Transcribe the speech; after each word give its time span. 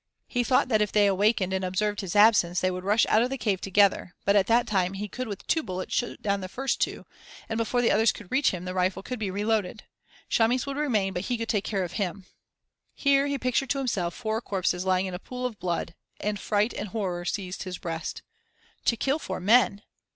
He 0.25 0.43
thought 0.43 0.67
that 0.69 0.81
if 0.81 0.91
they 0.91 1.05
awakened 1.05 1.53
and 1.53 1.63
observed 1.63 2.01
his 2.01 2.15
absence 2.15 2.59
they 2.59 2.71
would 2.71 2.83
rush 2.83 3.05
out 3.05 3.21
of 3.21 3.29
the 3.29 3.37
cave 3.37 3.61
together 3.61 4.15
but 4.25 4.35
at 4.35 4.47
that 4.47 4.65
time 4.65 4.93
he 4.93 5.07
could 5.07 5.27
with 5.27 5.45
two 5.45 5.61
bullets 5.61 5.93
shoot 5.93 6.19
down 6.23 6.41
the 6.41 6.49
first 6.49 6.81
two 6.81 7.05
and, 7.47 7.55
before 7.55 7.83
the 7.83 7.91
others 7.91 8.11
could 8.11 8.31
reach 8.31 8.49
him, 8.49 8.65
the 8.65 8.73
rifle 8.73 9.03
could 9.03 9.19
be 9.19 9.29
reloaded. 9.29 9.83
Chamis 10.27 10.65
would 10.65 10.75
remain 10.77 11.13
but 11.13 11.25
he 11.25 11.37
could 11.37 11.49
take 11.49 11.65
care 11.65 11.83
of 11.83 11.91
him. 11.91 12.25
Here 12.95 13.27
he 13.27 13.37
pictured 13.37 13.69
to 13.69 13.77
himself 13.77 14.15
four 14.15 14.41
corpses 14.41 14.85
lying 14.85 15.05
in 15.05 15.13
a 15.13 15.19
pool 15.19 15.45
of 15.45 15.59
blood, 15.59 15.93
and 16.19 16.39
fright 16.39 16.73
and 16.73 16.87
horror 16.87 17.23
seized 17.23 17.61
his 17.61 17.77
breast. 17.77 18.23
To 18.85 18.97
kill 18.97 19.19
four 19.19 19.39
men! 19.39 19.83